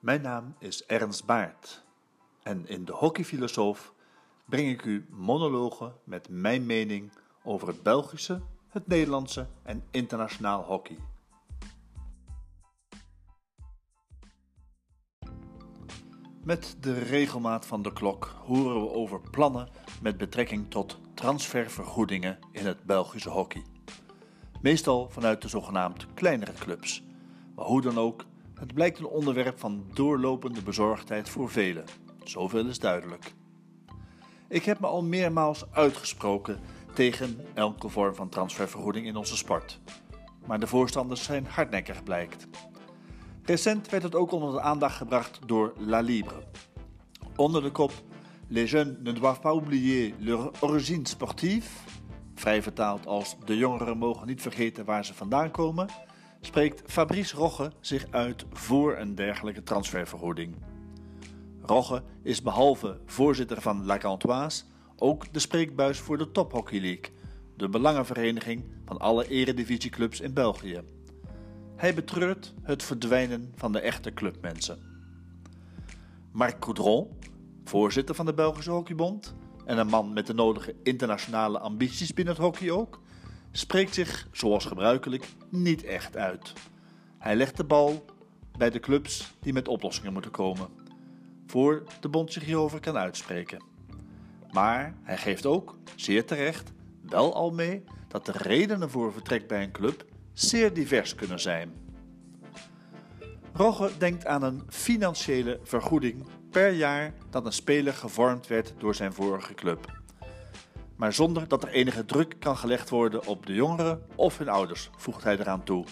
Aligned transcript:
Mijn 0.00 0.22
naam 0.22 0.54
is 0.58 0.86
Ernst 0.86 1.24
Baart 1.24 1.84
en 2.42 2.68
in 2.68 2.84
de 2.84 2.92
Hockeyfilosoof 2.92 3.92
breng 4.44 4.68
ik 4.68 4.84
u 4.84 5.06
monologen 5.10 5.94
met 6.04 6.28
mijn 6.28 6.66
mening 6.66 7.12
over 7.42 7.68
het 7.68 7.82
Belgische, 7.82 8.40
het 8.68 8.86
Nederlandse 8.86 9.46
en 9.62 9.84
internationaal 9.90 10.62
hockey. 10.62 10.98
Met 16.42 16.76
de 16.80 16.98
regelmaat 16.98 17.66
van 17.66 17.82
de 17.82 17.92
klok 17.92 18.34
horen 18.44 18.80
we 18.80 18.90
over 18.90 19.20
plannen 19.30 19.68
met 20.02 20.16
betrekking 20.16 20.70
tot 20.70 20.98
transfervergoedingen 21.14 22.38
in 22.52 22.66
het 22.66 22.84
Belgische 22.84 23.30
hockey. 23.30 23.64
Meestal 24.60 25.10
vanuit 25.10 25.42
de 25.42 25.48
zogenaamd 25.48 26.06
kleinere 26.14 26.52
clubs. 26.52 27.02
Maar 27.54 27.64
hoe 27.64 27.80
dan 27.80 27.98
ook, 27.98 28.24
het 28.58 28.74
blijkt 28.74 28.98
een 28.98 29.06
onderwerp 29.06 29.58
van 29.58 29.84
doorlopende 29.94 30.62
bezorgdheid 30.62 31.28
voor 31.28 31.50
velen. 31.50 31.84
Zoveel 32.24 32.66
is 32.66 32.78
duidelijk. 32.78 33.32
Ik 34.48 34.64
heb 34.64 34.80
me 34.80 34.86
al 34.86 35.02
meermaals 35.02 35.64
uitgesproken 35.70 36.60
tegen 36.94 37.40
elke 37.54 37.88
vorm 37.88 38.14
van 38.14 38.28
transfervergoeding 38.28 39.06
in 39.06 39.16
onze 39.16 39.36
sport. 39.36 39.80
Maar 40.46 40.60
de 40.60 40.66
voorstanders 40.66 41.24
zijn 41.24 41.46
hardnekkig 41.46 42.02
blijkt. 42.02 42.46
Recent 43.42 43.88
werd 43.88 44.02
het 44.02 44.14
ook 44.14 44.32
onder 44.32 44.52
de 44.52 44.60
aandacht 44.60 44.96
gebracht 44.96 45.38
door 45.46 45.72
La 45.78 46.00
Libre. 46.00 46.42
Onder 47.36 47.62
de 47.62 47.70
kop 47.70 47.92
Les 48.48 48.70
jeunes 48.70 48.96
ne 49.02 49.12
doivent 49.12 49.40
pas 49.40 49.52
oublier 49.52 50.14
leur 50.18 50.50
origine 50.60 51.08
sportive, 51.08 51.68
vrij 52.34 52.62
vertaald 52.62 53.06
als 53.06 53.36
de 53.44 53.56
jongeren 53.56 53.98
mogen 53.98 54.26
niet 54.26 54.42
vergeten 54.42 54.84
waar 54.84 55.04
ze 55.04 55.14
vandaan 55.14 55.50
komen, 55.50 55.88
spreekt 56.46 56.82
Fabrice 56.86 57.36
Rogge 57.36 57.72
zich 57.80 58.06
uit 58.10 58.44
voor 58.52 58.96
een 58.96 59.14
dergelijke 59.14 59.62
transfervergoeding. 59.62 60.54
Rogge 61.62 62.02
is 62.22 62.42
behalve 62.42 63.00
voorzitter 63.06 63.60
van 63.60 63.84
La 63.84 63.98
Cantoise 63.98 64.62
ook 64.96 65.32
de 65.32 65.38
spreekbuis 65.38 65.98
voor 65.98 66.18
de 66.18 66.30
Top 66.30 66.52
Hockey 66.52 66.80
League, 66.80 67.12
de 67.56 67.68
belangenvereniging 67.68 68.64
van 68.84 68.98
alle 68.98 69.28
eredivisieclubs 69.28 70.20
in 70.20 70.32
België. 70.32 70.80
Hij 71.76 71.94
betreurt 71.94 72.54
het 72.62 72.82
verdwijnen 72.82 73.52
van 73.56 73.72
de 73.72 73.80
echte 73.80 74.14
clubmensen. 74.14 74.78
Marc 76.32 76.60
Coudron, 76.60 77.08
voorzitter 77.64 78.14
van 78.14 78.26
de 78.26 78.34
Belgische 78.34 78.70
Hockeybond 78.70 79.34
en 79.64 79.78
een 79.78 79.88
man 79.88 80.12
met 80.12 80.26
de 80.26 80.34
nodige 80.34 80.74
internationale 80.82 81.58
ambities 81.58 82.14
binnen 82.14 82.34
het 82.34 82.42
hockey 82.42 82.70
ook, 82.70 83.00
spreekt 83.56 83.94
zich, 83.94 84.28
zoals 84.32 84.64
gebruikelijk, 84.64 85.28
niet 85.48 85.84
echt 85.84 86.16
uit. 86.16 86.52
Hij 87.18 87.36
legt 87.36 87.56
de 87.56 87.64
bal 87.64 88.04
bij 88.58 88.70
de 88.70 88.80
clubs 88.80 89.34
die 89.40 89.52
met 89.52 89.68
oplossingen 89.68 90.12
moeten 90.12 90.30
komen, 90.30 90.68
voor 91.46 91.82
de 92.00 92.08
bond 92.08 92.32
zich 92.32 92.44
hierover 92.44 92.80
kan 92.80 92.96
uitspreken. 92.96 93.62
Maar 94.50 94.94
hij 95.02 95.16
geeft 95.16 95.46
ook, 95.46 95.78
zeer 95.94 96.24
terecht, 96.24 96.72
wel 97.00 97.34
al 97.34 97.50
mee 97.50 97.84
dat 98.08 98.26
de 98.26 98.32
redenen 98.32 98.90
voor 98.90 99.12
vertrek 99.12 99.48
bij 99.48 99.62
een 99.62 99.72
club 99.72 100.04
zeer 100.32 100.72
divers 100.72 101.14
kunnen 101.14 101.40
zijn. 101.40 101.72
Rogge 103.52 103.90
denkt 103.98 104.26
aan 104.26 104.42
een 104.42 104.62
financiële 104.68 105.60
vergoeding 105.62 106.26
per 106.50 106.70
jaar 106.70 107.14
dat 107.30 107.46
een 107.46 107.52
speler 107.52 107.92
gevormd 107.92 108.46
werd 108.46 108.74
door 108.78 108.94
zijn 108.94 109.12
vorige 109.12 109.54
club. 109.54 110.04
Maar 110.96 111.12
zonder 111.12 111.48
dat 111.48 111.62
er 111.62 111.68
enige 111.68 112.04
druk 112.04 112.36
kan 112.38 112.56
gelegd 112.56 112.90
worden 112.90 113.26
op 113.26 113.46
de 113.46 113.54
jongeren 113.54 114.02
of 114.14 114.38
hun 114.38 114.48
ouders, 114.48 114.90
voegt 114.96 115.24
hij 115.24 115.38
eraan 115.38 115.64
toe. 115.64 115.84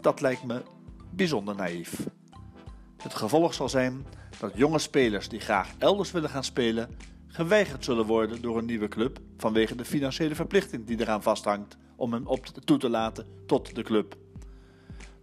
Dat 0.00 0.20
lijkt 0.20 0.44
me 0.44 0.62
bijzonder 1.10 1.54
naïef. 1.54 2.06
Het 2.96 3.14
gevolg 3.14 3.54
zal 3.54 3.68
zijn 3.68 4.06
dat 4.38 4.52
jonge 4.54 4.78
spelers 4.78 5.28
die 5.28 5.40
graag 5.40 5.74
elders 5.78 6.10
willen 6.10 6.30
gaan 6.30 6.44
spelen, 6.44 6.96
geweigerd 7.26 7.84
zullen 7.84 8.06
worden 8.06 8.42
door 8.42 8.58
een 8.58 8.64
nieuwe 8.64 8.88
club 8.88 9.18
vanwege 9.36 9.74
de 9.74 9.84
financiële 9.84 10.34
verplichting 10.34 10.86
die 10.86 11.00
eraan 11.00 11.22
vasthangt 11.22 11.76
om 11.96 12.12
hem 12.12 12.26
op 12.26 12.46
toe 12.46 12.78
te 12.78 12.88
laten 12.88 13.26
tot 13.46 13.74
de 13.74 13.82
club. 13.82 14.16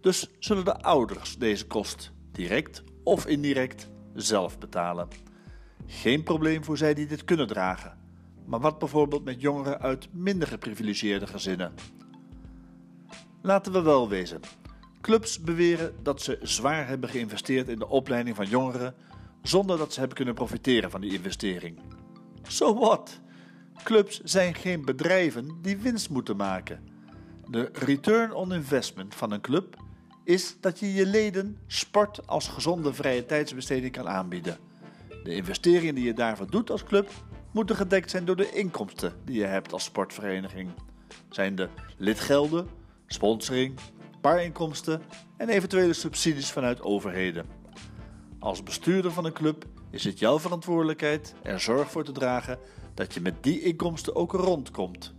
Dus 0.00 0.30
zullen 0.38 0.64
de 0.64 0.82
ouders 0.82 1.38
deze 1.38 1.66
kost 1.66 2.12
direct 2.32 2.82
of 3.02 3.26
indirect 3.26 3.88
zelf 4.14 4.58
betalen. 4.58 5.08
Geen 5.86 6.22
probleem 6.22 6.64
voor 6.64 6.76
zij 6.76 6.94
die 6.94 7.06
dit 7.06 7.24
kunnen 7.24 7.46
dragen. 7.46 8.05
Maar 8.46 8.60
wat 8.60 8.78
bijvoorbeeld 8.78 9.24
met 9.24 9.40
jongeren 9.40 9.80
uit 9.80 10.08
minder 10.12 10.48
geprivilegeerde 10.48 11.26
gezinnen? 11.26 11.74
Laten 13.42 13.72
we 13.72 13.82
wel 13.82 14.08
wezen. 14.08 14.40
Clubs 15.00 15.40
beweren 15.40 15.94
dat 16.02 16.22
ze 16.22 16.38
zwaar 16.42 16.88
hebben 16.88 17.08
geïnvesteerd 17.08 17.68
in 17.68 17.78
de 17.78 17.88
opleiding 17.88 18.36
van 18.36 18.48
jongeren 18.48 18.94
zonder 19.42 19.78
dat 19.78 19.92
ze 19.92 19.98
hebben 19.98 20.16
kunnen 20.16 20.34
profiteren 20.34 20.90
van 20.90 21.00
die 21.00 21.12
investering. 21.12 21.78
So 22.42 22.74
what? 22.74 23.20
Clubs 23.82 24.20
zijn 24.20 24.54
geen 24.54 24.84
bedrijven 24.84 25.58
die 25.62 25.76
winst 25.76 26.10
moeten 26.10 26.36
maken. 26.36 26.88
De 27.50 27.70
return 27.72 28.32
on 28.32 28.52
investment 28.52 29.14
van 29.14 29.30
een 29.30 29.40
club 29.40 29.76
is 30.24 30.56
dat 30.60 30.78
je 30.78 30.92
je 30.92 31.06
leden 31.06 31.58
sport 31.66 32.26
als 32.26 32.48
gezonde 32.48 32.92
vrije 32.92 33.26
tijdsbesteding 33.26 33.92
kan 33.92 34.08
aanbieden. 34.08 34.58
De 35.22 35.34
investeringen 35.34 35.94
die 35.94 36.04
je 36.04 36.14
daarvoor 36.14 36.50
doet 36.50 36.70
als 36.70 36.84
club 36.84 37.10
moeten 37.56 37.76
gedekt 37.76 38.10
zijn 38.10 38.24
door 38.24 38.36
de 38.36 38.50
inkomsten 38.50 39.12
die 39.24 39.38
je 39.38 39.44
hebt 39.44 39.72
als 39.72 39.84
sportvereniging. 39.84 40.70
Zijn 41.30 41.54
de 41.54 41.68
lidgelden, 41.96 42.68
sponsoring, 43.06 43.78
paarinkomsten 44.20 45.02
en 45.36 45.48
eventuele 45.48 45.92
subsidies 45.92 46.50
vanuit 46.50 46.82
overheden. 46.82 47.46
Als 48.38 48.62
bestuurder 48.62 49.12
van 49.12 49.24
een 49.24 49.32
club 49.32 49.64
is 49.90 50.04
het 50.04 50.18
jouw 50.18 50.38
verantwoordelijkheid 50.38 51.34
er 51.42 51.60
zorg 51.60 51.90
voor 51.90 52.04
te 52.04 52.12
dragen 52.12 52.58
dat 52.94 53.14
je 53.14 53.20
met 53.20 53.42
die 53.42 53.62
inkomsten 53.62 54.16
ook 54.16 54.32
rondkomt. 54.32 55.14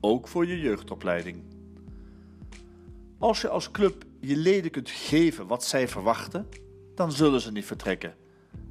Ook 0.00 0.28
voor 0.28 0.46
je 0.46 0.60
jeugdopleiding. 0.60 1.42
Als 3.18 3.40
je 3.40 3.48
als 3.48 3.70
club 3.70 4.04
je 4.20 4.36
leden 4.36 4.70
kunt 4.70 4.90
geven 4.90 5.46
wat 5.46 5.64
zij 5.64 5.88
verwachten, 5.88 6.48
dan 6.94 7.12
zullen 7.12 7.40
ze 7.40 7.52
niet 7.52 7.64
vertrekken. 7.64 8.14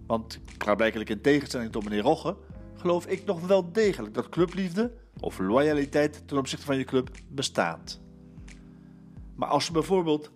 Want 0.08 0.40
klaarblijkelijk 0.58 1.10
in 1.10 1.22
tegenstelling 1.22 1.72
tot 1.72 1.84
meneer 1.84 2.02
Rogge, 2.02 2.36
geloof 2.84 3.06
ik 3.06 3.26
nog 3.26 3.48
wel 3.48 3.72
degelijk 3.72 4.14
dat 4.14 4.30
clubliefde 4.30 4.92
of 5.20 5.40
loyaliteit 5.40 6.28
ten 6.28 6.38
opzichte 6.38 6.66
van 6.66 6.78
je 6.78 6.84
club 6.84 7.10
bestaat. 7.28 8.00
Maar 9.36 9.50
als 9.50 9.66
je 9.66 9.72
bijvoorbeeld 9.72 10.32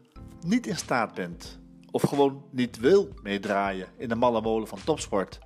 niet 0.46 0.68
in 0.68 0.78
staat 0.78 1.14
bent 1.14 1.60
of 1.92 2.02
gewoon 2.02 2.44
niet 2.50 2.80
wil 2.80 3.10
meedraaien 3.24 3.88
in 3.98 4.10
de 4.10 4.16
malle 4.16 4.42
molen 4.42 4.68
van 4.68 4.80
topsport 4.84 5.40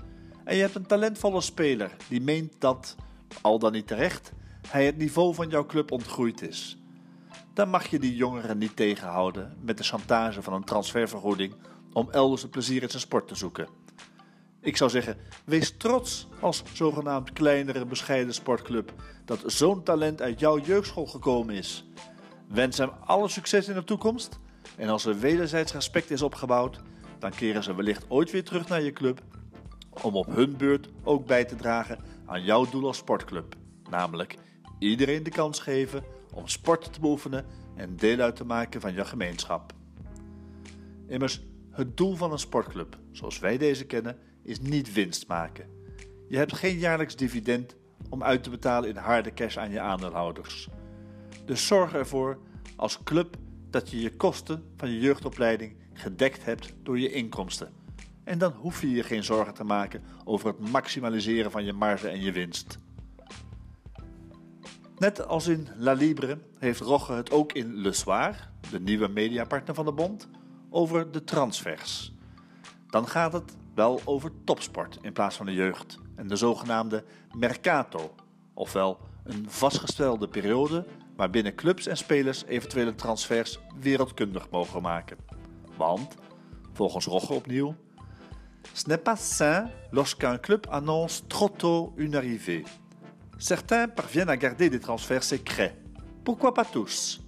en 0.43 0.55
je 0.55 0.61
hebt 0.61 0.75
een 0.75 0.85
talentvolle 0.85 1.41
speler 1.41 1.95
die 2.07 2.21
meent 2.21 2.53
dat, 2.59 2.95
al 3.41 3.59
dan 3.59 3.71
niet 3.71 3.87
terecht, 3.87 4.31
hij 4.67 4.85
het 4.85 4.97
niveau 4.97 5.33
van 5.33 5.49
jouw 5.49 5.65
club 5.65 5.91
ontgroeid 5.91 6.41
is, 6.41 6.77
dan 7.53 7.69
mag 7.69 7.87
je 7.87 7.99
die 7.99 8.15
jongeren 8.15 8.57
niet 8.57 8.75
tegenhouden 8.75 9.57
met 9.61 9.77
de 9.77 9.83
chantage 9.83 10.41
van 10.41 10.53
een 10.53 10.63
transfervergoeding 10.63 11.53
om 11.93 12.09
elders 12.11 12.41
het 12.41 12.51
plezier 12.51 12.81
in 12.81 12.89
zijn 12.89 13.01
sport 13.01 13.27
te 13.27 13.35
zoeken. 13.35 13.80
Ik 14.61 14.77
zou 14.77 14.89
zeggen, 14.89 15.17
wees 15.43 15.77
trots 15.77 16.27
als 16.39 16.63
zogenaamd 16.73 17.33
kleinere 17.33 17.85
bescheiden 17.85 18.33
sportclub 18.33 18.93
dat 19.25 19.43
zo'n 19.45 19.83
talent 19.83 20.21
uit 20.21 20.39
jouw 20.39 20.59
jeugdschool 20.59 21.05
gekomen 21.05 21.55
is. 21.55 21.85
Wens 22.47 22.77
hem 22.77 22.89
alle 23.05 23.27
succes 23.27 23.67
in 23.67 23.73
de 23.73 23.83
toekomst 23.83 24.39
en 24.77 24.89
als 24.89 25.05
er 25.05 25.19
wederzijds 25.19 25.73
respect 25.73 26.11
is 26.11 26.21
opgebouwd, 26.21 26.81
dan 27.19 27.31
keren 27.31 27.63
ze 27.63 27.75
wellicht 27.75 28.05
ooit 28.07 28.31
weer 28.31 28.43
terug 28.43 28.67
naar 28.67 28.81
je 28.81 28.93
club 28.93 29.21
om 30.03 30.15
op 30.15 30.35
hun 30.35 30.57
beurt 30.57 30.89
ook 31.03 31.25
bij 31.25 31.45
te 31.45 31.55
dragen 31.55 31.99
aan 32.25 32.43
jouw 32.43 32.69
doel 32.69 32.87
als 32.87 32.97
sportclub, 32.97 33.55
namelijk 33.89 34.35
iedereen 34.79 35.23
de 35.23 35.29
kans 35.29 35.59
geven 35.59 36.03
om 36.33 36.47
sport 36.47 36.93
te 36.93 36.99
beoefenen 36.99 37.45
en 37.75 37.95
deel 37.95 38.19
uit 38.19 38.35
te 38.35 38.45
maken 38.45 38.81
van 38.81 38.93
jouw 38.93 39.05
gemeenschap. 39.05 39.73
Immers, 41.07 41.41
het 41.71 41.97
doel 41.97 42.15
van 42.15 42.31
een 42.31 42.39
sportclub, 42.39 42.97
zoals 43.11 43.39
wij 43.39 43.57
deze 43.57 43.85
kennen, 43.85 44.17
is 44.43 44.59
niet 44.59 44.93
winst 44.93 45.27
maken. 45.27 45.65
Je 46.27 46.37
hebt 46.37 46.55
geen 46.55 46.77
jaarlijks 46.77 47.15
dividend 47.15 47.75
om 48.09 48.23
uit 48.23 48.43
te 48.43 48.49
betalen 48.49 48.89
in 48.89 48.95
harde 48.95 49.33
cash 49.33 49.57
aan 49.57 49.71
je 49.71 49.79
aandeelhouders. 49.79 50.69
Dus 51.45 51.67
zorg 51.67 51.93
ervoor 51.93 52.39
als 52.75 53.03
club 53.03 53.37
dat 53.69 53.89
je 53.89 54.01
je 54.01 54.15
kosten 54.15 54.63
van 54.77 54.89
je 54.89 54.99
jeugdopleiding 54.99 55.75
gedekt 55.93 56.45
hebt 56.45 56.73
door 56.83 56.99
je 56.99 57.11
inkomsten. 57.11 57.71
En 58.23 58.37
dan 58.37 58.51
hoef 58.51 58.81
je 58.81 58.89
je 58.89 59.03
geen 59.03 59.23
zorgen 59.23 59.53
te 59.53 59.63
maken 59.63 60.03
over 60.23 60.47
het 60.47 60.71
maximaliseren 60.71 61.51
van 61.51 61.65
je 61.65 61.73
marge 61.73 62.07
en 62.07 62.21
je 62.21 62.31
winst. 62.31 62.77
Net 64.97 65.27
als 65.27 65.47
in 65.47 65.67
La 65.77 65.93
Libre 65.93 66.37
heeft 66.59 66.79
Rogge 66.79 67.13
het 67.13 67.31
ook 67.31 67.53
in 67.53 67.75
Le 67.75 67.91
Soir, 67.93 68.49
de 68.71 68.79
nieuwe 68.79 69.07
mediapartner 69.07 69.75
van 69.75 69.85
de 69.85 69.91
bond, 69.91 70.29
over 70.69 71.11
de 71.11 71.23
transfers. 71.23 72.13
Dan 72.87 73.07
gaat 73.07 73.33
het 73.33 73.55
wel 73.73 74.01
over 74.05 74.31
topsport 74.43 74.97
in 75.01 75.13
plaats 75.13 75.35
van 75.35 75.45
de 75.45 75.53
jeugd 75.53 75.97
en 76.15 76.27
de 76.27 76.35
zogenaamde 76.35 77.03
mercato, 77.37 78.15
ofwel 78.53 78.97
een 79.23 79.45
vastgestelde 79.49 80.27
periode 80.27 80.85
waarbinnen 81.15 81.55
clubs 81.55 81.87
en 81.87 81.97
spelers 81.97 82.45
eventuele 82.45 82.95
transfers 82.95 83.59
wereldkundig 83.79 84.49
mogen 84.49 84.81
maken. 84.81 85.17
Want 85.77 86.15
Volgens 86.73 87.05
Rogge 87.05 87.33
opnieuw. 87.33 87.75
Ce 88.73 88.87
n'est 88.87 89.03
pas 89.03 89.37
sain 89.37 89.69
lorsqu'un 89.91 90.39
club 90.39 90.67
annonce 90.69 91.23
trop 91.27 91.49
tôt 91.49 91.93
une 91.97 92.15
arrivée. 92.15 92.63
Certains 93.37 93.87
parviennent 93.87 94.29
à 94.29 94.37
garder 94.37 94.69
des 94.69 94.79
transferts 94.79 95.27
secrets. 95.27 95.73
Pourquoi 96.23 96.51
pas 96.51 96.71
tous? 96.71 97.19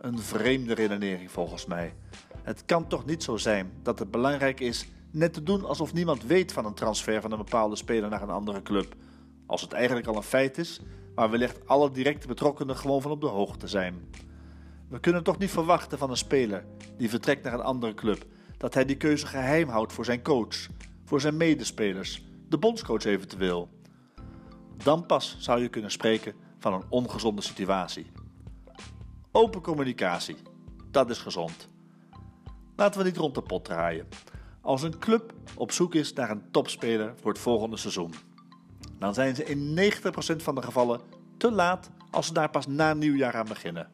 Een 0.00 0.18
vreemde 0.18 0.74
redenering 0.74 1.30
volgens 1.30 1.66
mij. 1.66 1.94
Het 2.42 2.64
kan 2.64 2.86
toch 2.86 3.06
niet 3.06 3.22
zo 3.22 3.36
zijn 3.36 3.72
dat 3.82 3.98
het 3.98 4.10
belangrijk 4.10 4.60
is 4.60 4.88
net 5.12 5.32
te 5.32 5.42
doen 5.42 5.64
alsof 5.64 5.92
niemand 5.92 6.24
weet 6.24 6.52
van 6.52 6.64
een 6.64 6.74
transfer 6.74 7.20
van 7.20 7.32
een 7.32 7.38
bepaalde 7.38 7.76
speler 7.76 8.10
naar 8.10 8.22
een 8.22 8.30
andere 8.30 8.62
club, 8.62 8.94
als 9.46 9.60
het 9.60 9.72
eigenlijk 9.72 10.06
al 10.06 10.16
een 10.16 10.22
feit 10.22 10.58
is, 10.58 10.80
maar 11.14 11.30
wellicht 11.30 11.66
alle 11.66 11.90
directe 11.90 12.26
betrokkenen 12.26 12.76
gewoon 12.76 13.02
van 13.02 13.10
op 13.10 13.20
de 13.20 13.26
hoogte 13.26 13.66
zijn. 13.66 14.10
We 14.88 15.00
kunnen 15.00 15.22
toch 15.22 15.38
niet 15.38 15.50
verwachten 15.50 15.98
van 15.98 16.10
een 16.10 16.16
speler 16.16 16.64
die 16.96 17.10
vertrekt 17.10 17.42
naar 17.42 17.52
een 17.52 17.60
andere 17.60 17.94
club 17.94 18.26
dat 18.56 18.74
hij 18.74 18.84
die 18.84 18.96
keuze 18.96 19.26
geheim 19.26 19.68
houdt 19.68 19.92
voor 19.92 20.04
zijn 20.04 20.22
coach, 20.22 20.68
voor 21.04 21.20
zijn 21.20 21.36
medespelers, 21.36 22.24
de 22.48 22.58
bondscoach 22.58 23.04
eventueel. 23.04 23.68
Dan 24.76 25.06
pas 25.06 25.36
zou 25.38 25.62
je 25.62 25.68
kunnen 25.68 25.90
spreken 25.90 26.34
van 26.58 26.72
een 26.72 26.84
ongezonde 26.88 27.42
situatie. 27.42 28.06
Open 29.32 29.60
communicatie, 29.60 30.36
dat 30.90 31.10
is 31.10 31.18
gezond. 31.18 31.68
Laten 32.76 33.00
we 33.00 33.06
niet 33.06 33.16
rond 33.16 33.34
de 33.34 33.42
pot 33.42 33.64
draaien. 33.64 34.08
Als 34.60 34.82
een 34.82 34.98
club 34.98 35.32
op 35.54 35.72
zoek 35.72 35.94
is 35.94 36.12
naar 36.12 36.30
een 36.30 36.50
topspeler 36.50 37.12
voor 37.20 37.32
het 37.32 37.40
volgende 37.40 37.76
seizoen, 37.76 38.14
dan 38.98 39.14
zijn 39.14 39.34
ze 39.34 39.44
in 39.44 39.92
90% 40.32 40.36
van 40.36 40.54
de 40.54 40.62
gevallen 40.62 41.00
te 41.36 41.50
laat 41.50 41.90
als 42.10 42.26
ze 42.26 42.32
daar 42.32 42.50
pas 42.50 42.66
na 42.66 42.94
nieuwjaar 42.94 43.34
aan 43.34 43.48
beginnen. 43.48 43.90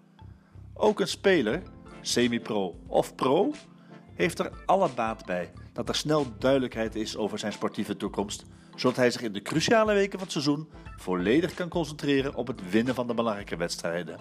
Ook 0.75 1.01
een 1.01 1.09
speler, 1.09 1.63
semi-pro 2.01 2.77
of 2.87 3.15
pro, 3.15 3.53
heeft 4.15 4.39
er 4.39 4.51
alle 4.67 4.89
baat 4.95 5.25
bij 5.25 5.53
dat 5.73 5.89
er 5.89 5.95
snel 5.95 6.27
duidelijkheid 6.39 6.95
is 6.95 7.17
over 7.17 7.39
zijn 7.39 7.53
sportieve 7.53 7.97
toekomst, 7.97 8.45
zodat 8.75 8.97
hij 8.97 9.11
zich 9.11 9.23
in 9.23 9.33
de 9.33 9.43
cruciale 9.43 9.95
weken 9.95 10.13
van 10.13 10.21
het 10.21 10.33
seizoen 10.33 10.69
volledig 10.97 11.55
kan 11.55 11.69
concentreren 11.69 12.35
op 12.35 12.47
het 12.47 12.71
winnen 12.71 12.95
van 12.95 13.07
de 13.07 13.15
belangrijke 13.15 13.57
wedstrijden. 13.57 14.19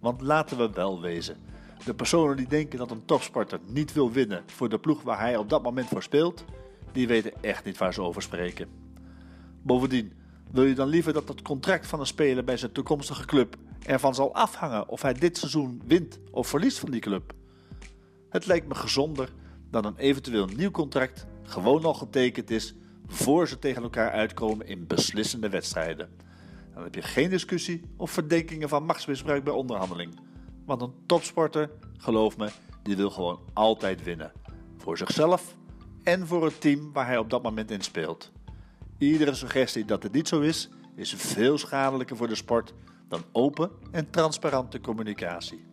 Want 0.00 0.20
laten 0.20 0.56
we 0.56 0.70
wel 0.70 1.00
wezen, 1.00 1.36
de 1.84 1.94
personen 1.94 2.36
die 2.36 2.48
denken 2.48 2.78
dat 2.78 2.90
een 2.90 3.04
topsporter 3.04 3.60
niet 3.66 3.92
wil 3.92 4.12
winnen 4.12 4.42
voor 4.46 4.68
de 4.68 4.78
ploeg 4.78 5.02
waar 5.02 5.18
hij 5.18 5.36
op 5.36 5.48
dat 5.48 5.62
moment 5.62 5.88
voor 5.88 6.02
speelt, 6.02 6.44
die 6.92 7.06
weten 7.06 7.42
echt 7.42 7.64
niet 7.64 7.78
waar 7.78 7.94
ze 7.94 8.02
over 8.02 8.22
spreken. 8.22 8.68
Bovendien, 9.62 10.12
wil 10.50 10.64
je 10.64 10.74
dan 10.74 10.88
liever 10.88 11.12
dat 11.12 11.28
het 11.28 11.42
contract 11.42 11.86
van 11.86 12.00
een 12.00 12.06
speler 12.06 12.44
bij 12.44 12.56
zijn 12.56 12.72
toekomstige 12.72 13.26
club 13.26 13.56
ervan 13.86 14.14
zal 14.14 14.34
afhangen 14.34 14.88
of 14.88 15.02
hij 15.02 15.12
dit 15.12 15.38
seizoen 15.38 15.82
wint 15.86 16.18
of 16.30 16.48
verliest 16.48 16.78
van 16.78 16.90
die 16.90 17.00
club? 17.00 17.32
Het 18.28 18.46
lijkt 18.46 18.68
me 18.68 18.74
gezonder 18.74 19.32
dan 19.70 19.84
een 19.84 19.96
eventueel 19.96 20.46
nieuw 20.46 20.70
contract 20.70 21.26
gewoon 21.42 21.84
al 21.84 21.94
getekend 21.94 22.50
is 22.50 22.74
voor 23.06 23.48
ze 23.48 23.58
tegen 23.58 23.82
elkaar 23.82 24.10
uitkomen 24.10 24.66
in 24.66 24.86
beslissende 24.86 25.48
wedstrijden. 25.48 26.10
Dan 26.74 26.82
heb 26.82 26.94
je 26.94 27.02
geen 27.02 27.30
discussie 27.30 27.82
of 27.96 28.10
verdenkingen 28.10 28.68
van 28.68 28.84
machtsmisbruik 28.84 29.44
bij 29.44 29.52
onderhandeling. 29.52 30.14
Want 30.72 30.84
een 30.84 31.06
topsporter, 31.06 31.70
geloof 31.96 32.36
me, 32.36 32.50
die 32.82 32.96
wil 32.96 33.10
gewoon 33.10 33.40
altijd 33.52 34.02
winnen. 34.02 34.32
Voor 34.76 34.98
zichzelf 34.98 35.54
en 36.02 36.26
voor 36.26 36.44
het 36.44 36.60
team 36.60 36.92
waar 36.92 37.06
hij 37.06 37.18
op 37.18 37.30
dat 37.30 37.42
moment 37.42 37.70
in 37.70 37.80
speelt. 37.80 38.32
Iedere 38.98 39.34
suggestie 39.34 39.84
dat 39.84 40.02
het 40.02 40.12
niet 40.12 40.28
zo 40.28 40.40
is, 40.40 40.68
is 40.94 41.14
veel 41.14 41.58
schadelijker 41.58 42.16
voor 42.16 42.28
de 42.28 42.34
sport 42.34 42.74
dan 43.08 43.22
open 43.32 43.70
en 43.90 44.10
transparante 44.10 44.80
communicatie. 44.80 45.64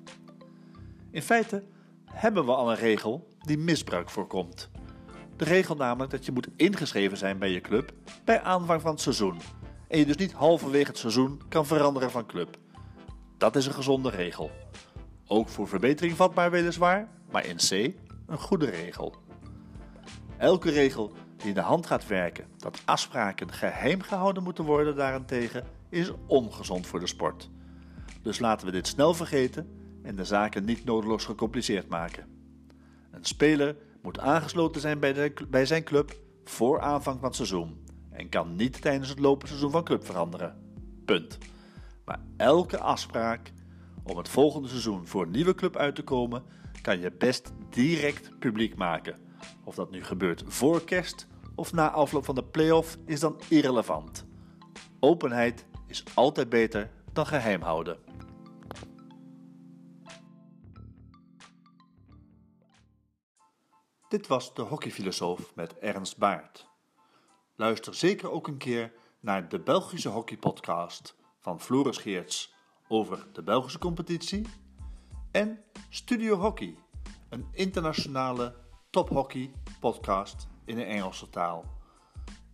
In 1.11 1.21
feite 1.21 1.63
hebben 2.05 2.45
we 2.45 2.51
al 2.51 2.69
een 2.69 2.77
regel 2.77 3.27
die 3.39 3.57
misbruik 3.57 4.09
voorkomt. 4.09 4.69
De 5.35 5.45
regel 5.45 5.75
namelijk 5.75 6.11
dat 6.11 6.25
je 6.25 6.31
moet 6.31 6.47
ingeschreven 6.55 7.17
zijn 7.17 7.37
bij 7.37 7.51
je 7.51 7.61
club 7.61 7.93
bij 8.23 8.41
aanvang 8.41 8.81
van 8.81 8.91
het 8.91 9.01
seizoen. 9.01 9.39
En 9.87 9.99
je 9.99 10.05
dus 10.05 10.17
niet 10.17 10.33
halverwege 10.33 10.87
het 10.87 10.97
seizoen 10.97 11.41
kan 11.49 11.65
veranderen 11.65 12.11
van 12.11 12.25
club. 12.25 12.57
Dat 13.37 13.55
is 13.55 13.65
een 13.65 13.73
gezonde 13.73 14.09
regel. 14.09 14.51
Ook 15.31 15.49
voor 15.49 15.67
verbetering 15.67 16.15
vatbaar 16.15 16.51
weliswaar, 16.51 17.07
maar 17.31 17.45
in 17.45 17.55
C 17.55 17.71
een 18.27 18.37
goede 18.37 18.69
regel. 18.69 19.15
Elke 20.37 20.69
regel 20.69 21.11
die 21.37 21.47
in 21.47 21.53
de 21.53 21.61
hand 21.61 21.85
gaat 21.85 22.07
werken 22.07 22.45
dat 22.57 22.81
afspraken 22.85 23.51
geheim 23.51 24.01
gehouden 24.01 24.43
moeten 24.43 24.63
worden 24.63 24.95
daarentegen 24.95 25.63
is 25.89 26.11
ongezond 26.27 26.87
voor 26.87 26.99
de 26.99 27.07
sport. 27.07 27.49
Dus 28.21 28.39
laten 28.39 28.65
we 28.65 28.71
dit 28.71 28.87
snel 28.87 29.13
vergeten 29.13 29.69
en 30.03 30.15
de 30.15 30.25
zaken 30.25 30.65
niet 30.65 30.85
nodeloos 30.85 31.25
gecompliceerd 31.25 31.87
maken. 31.87 32.27
Een 33.11 33.25
speler 33.25 33.75
moet 34.01 34.19
aangesloten 34.19 34.81
zijn 34.81 34.99
bij, 34.99 35.13
de, 35.13 35.33
bij 35.49 35.65
zijn 35.65 35.83
club 35.83 36.19
voor 36.43 36.79
aanvang 36.79 37.19
van 37.19 37.27
het 37.27 37.35
seizoen 37.35 37.85
en 38.11 38.29
kan 38.29 38.55
niet 38.55 38.81
tijdens 38.81 39.09
het 39.09 39.19
lopende 39.19 39.47
seizoen 39.47 39.71
van 39.71 39.83
club 39.83 40.05
veranderen. 40.05 40.55
Punt. 41.05 41.37
Maar 42.05 42.19
elke 42.37 42.79
afspraak 42.79 43.51
om 44.09 44.17
het 44.17 44.29
volgende 44.29 44.67
seizoen 44.67 45.07
voor 45.07 45.23
een 45.23 45.31
nieuwe 45.31 45.55
club 45.55 45.75
uit 45.75 45.95
te 45.95 46.03
komen, 46.03 46.43
kan 46.81 46.99
je 46.99 47.11
best 47.11 47.51
direct 47.69 48.39
publiek 48.39 48.75
maken. 48.75 49.19
Of 49.63 49.75
dat 49.75 49.91
nu 49.91 50.03
gebeurt 50.03 50.43
voor 50.47 50.83
kerst 50.83 51.27
of 51.55 51.73
na 51.73 51.91
afloop 51.91 52.25
van 52.25 52.35
de 52.35 52.43
play-off 52.43 52.97
is 53.05 53.19
dan 53.19 53.39
irrelevant. 53.49 54.25
Openheid 54.99 55.65
is 55.87 56.03
altijd 56.13 56.49
beter 56.49 56.91
dan 57.13 57.25
geheim 57.25 57.61
houden. 57.61 57.97
Dit 64.07 64.27
was 64.27 64.53
de 64.53 64.61
hockeyfilosoof 64.61 65.55
met 65.55 65.77
Ernst 65.77 66.17
Baart. 66.17 66.67
Luister 67.55 67.95
zeker 67.95 68.31
ook 68.31 68.47
een 68.47 68.57
keer 68.57 68.93
naar 69.19 69.49
de 69.49 69.59
Belgische 69.59 70.09
hockeypodcast 70.09 71.15
van 71.39 71.61
Floris 71.61 71.97
Geerts 71.97 72.53
over 72.91 73.27
de 73.33 73.43
Belgische 73.43 73.79
competitie 73.79 74.45
en 75.31 75.59
Studio 75.89 76.35
Hockey, 76.35 76.75
een 77.29 77.47
internationale 77.51 78.55
tophockey 78.89 79.51
podcast 79.79 80.47
in 80.65 80.75
de 80.75 80.83
Engelse 80.83 81.29
taal. 81.29 81.65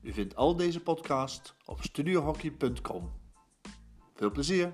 U 0.01 0.13
vindt 0.13 0.35
al 0.35 0.55
deze 0.55 0.79
podcasts 0.79 1.55
op 1.65 1.81
studiohockey.com. 1.81 3.11
Veel 4.15 4.31
plezier! 4.31 4.73